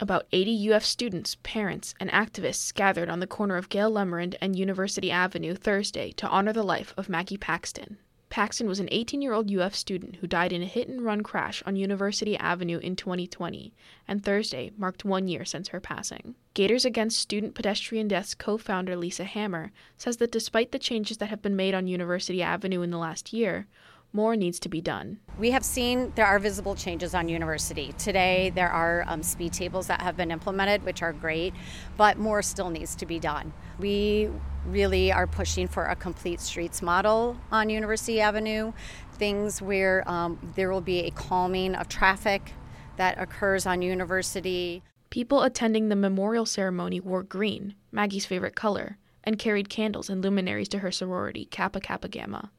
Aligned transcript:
About 0.00 0.26
80 0.32 0.72
UF 0.72 0.84
students, 0.84 1.36
parents, 1.44 1.94
and 2.00 2.10
activists 2.10 2.74
gathered 2.74 3.08
on 3.08 3.20
the 3.20 3.28
corner 3.28 3.56
of 3.56 3.68
Gale 3.68 3.92
Lemerand 3.92 4.34
and 4.40 4.56
University 4.56 5.08
Avenue 5.08 5.54
Thursday 5.54 6.10
to 6.12 6.28
honor 6.28 6.52
the 6.52 6.64
life 6.64 6.92
of 6.96 7.08
Maggie 7.08 7.36
Paxton. 7.36 7.98
Paxton 8.28 8.66
was 8.66 8.80
an 8.80 8.88
18 8.90 9.22
year 9.22 9.32
old 9.32 9.48
UF 9.48 9.76
student 9.76 10.16
who 10.16 10.26
died 10.26 10.52
in 10.52 10.62
a 10.62 10.66
hit 10.66 10.88
and 10.88 11.04
run 11.04 11.22
crash 11.22 11.62
on 11.64 11.76
University 11.76 12.36
Avenue 12.36 12.78
in 12.78 12.96
2020, 12.96 13.72
and 14.08 14.24
Thursday 14.24 14.72
marked 14.76 15.04
one 15.04 15.28
year 15.28 15.44
since 15.44 15.68
her 15.68 15.78
passing. 15.78 16.34
Gators 16.54 16.84
Against 16.84 17.20
Student 17.20 17.54
Pedestrian 17.54 18.08
Deaths 18.08 18.34
co 18.34 18.58
founder 18.58 18.96
Lisa 18.96 19.22
Hammer 19.22 19.70
says 19.96 20.16
that 20.16 20.32
despite 20.32 20.72
the 20.72 20.80
changes 20.80 21.18
that 21.18 21.28
have 21.28 21.42
been 21.42 21.54
made 21.54 21.74
on 21.74 21.86
University 21.86 22.42
Avenue 22.42 22.82
in 22.82 22.90
the 22.90 22.98
last 22.98 23.32
year, 23.32 23.68
more 24.14 24.36
needs 24.36 24.60
to 24.60 24.68
be 24.68 24.80
done. 24.80 25.18
We 25.38 25.50
have 25.50 25.64
seen 25.64 26.12
there 26.14 26.24
are 26.26 26.38
visible 26.38 26.76
changes 26.76 27.14
on 27.14 27.28
university. 27.28 27.92
Today, 27.98 28.52
there 28.54 28.70
are 28.70 29.04
um, 29.08 29.22
speed 29.24 29.52
tables 29.52 29.88
that 29.88 30.00
have 30.00 30.16
been 30.16 30.30
implemented, 30.30 30.84
which 30.84 31.02
are 31.02 31.12
great, 31.12 31.52
but 31.96 32.16
more 32.16 32.40
still 32.40 32.70
needs 32.70 32.94
to 32.96 33.06
be 33.06 33.18
done. 33.18 33.52
We 33.78 34.30
really 34.64 35.12
are 35.12 35.26
pushing 35.26 35.66
for 35.66 35.86
a 35.86 35.96
complete 35.96 36.40
streets 36.40 36.80
model 36.80 37.36
on 37.50 37.68
University 37.68 38.20
Avenue, 38.20 38.72
things 39.14 39.60
where 39.60 40.08
um, 40.08 40.38
there 40.54 40.70
will 40.70 40.80
be 40.80 41.00
a 41.00 41.10
calming 41.10 41.74
of 41.74 41.88
traffic 41.88 42.52
that 42.96 43.20
occurs 43.20 43.66
on 43.66 43.82
University. 43.82 44.82
People 45.10 45.42
attending 45.42 45.88
the 45.88 45.96
memorial 45.96 46.46
ceremony 46.46 47.00
wore 47.00 47.24
green, 47.24 47.74
Maggie's 47.90 48.26
favorite 48.26 48.54
color, 48.54 48.98
and 49.24 49.38
carried 49.38 49.68
candles 49.68 50.08
and 50.08 50.22
luminaries 50.22 50.68
to 50.68 50.78
her 50.78 50.92
sorority, 50.92 51.46
Kappa 51.46 51.80
Kappa 51.80 52.08
Gamma. 52.08 52.52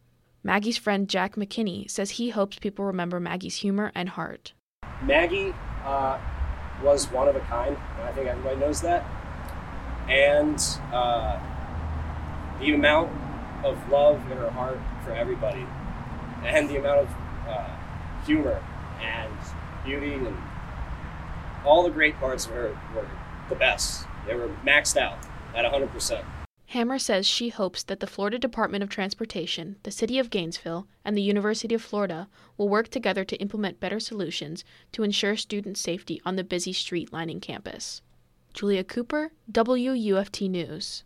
Maggie's 0.46 0.78
friend 0.78 1.10
Jack 1.10 1.38
McKinney 1.38 1.90
says 1.90 2.12
he 2.12 2.30
hopes 2.30 2.60
people 2.60 2.86
remember 2.86 3.20
Maggie's 3.20 3.56
humor 3.56 3.92
and 3.96 4.10
heart. 4.10 4.54
Maggie 5.02 5.56
uh, 5.84 6.20
was 6.84 7.12
one 7.12 7.28
of 7.28 7.36
a 7.36 7.40
kind, 7.40 7.76
and 7.98 8.08
I 8.08 8.12
think 8.12 8.28
everybody 8.28 8.58
knows 8.58 8.82
that. 8.82 9.04
And 10.08 10.64
uh, 10.94 11.40
the 12.60 12.76
amount 12.76 13.12
of 13.64 13.90
love 13.90 14.22
in 14.30 14.38
her 14.38 14.52
heart 14.52 14.80
for 15.04 15.14
everybody, 15.14 15.66
and 16.44 16.70
the 16.70 16.78
amount 16.78 17.00
of 17.00 17.10
uh, 17.50 17.76
humor 18.24 18.64
and 19.02 19.34
beauty 19.84 20.14
and 20.14 20.38
all 21.66 21.82
the 21.82 21.90
great 21.90 22.20
parts 22.20 22.46
of 22.46 22.52
her 22.52 22.78
were 22.94 23.10
the 23.50 23.56
best. 23.56 24.06
They 24.28 24.36
were 24.36 24.50
maxed 24.64 24.96
out 24.96 25.18
at 25.56 25.66
100%. 25.66 26.24
Hammer 26.76 27.00
says 27.00 27.26
she 27.26 27.48
hopes 27.48 27.84
that 27.84 28.02
the 28.02 28.06
Florida 28.06 28.38
Department 28.38 28.84
of 28.84 28.90
Transportation, 28.90 29.78
the 29.84 29.92
City 29.92 30.20
of 30.20 30.30
Gainesville, 30.30 30.90
and 31.06 31.16
the 31.16 31.22
University 31.22 31.74
of 31.74 31.82
Florida 31.82 32.28
will 32.58 32.68
work 32.68 32.90
together 32.90 33.24
to 33.24 33.38
implement 33.38 33.80
better 33.80 33.98
solutions 33.98 34.66
to 34.92 35.02
ensure 35.02 35.38
student 35.38 35.78
safety 35.78 36.22
on 36.26 36.36
the 36.36 36.44
busy 36.44 36.74
street 36.74 37.14
lining 37.14 37.40
campus. 37.40 38.02
Julia 38.54 38.84
Cooper, 38.84 39.32
WUFT 39.50 40.50
News. 40.50 41.06